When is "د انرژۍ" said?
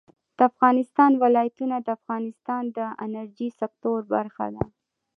2.77-3.49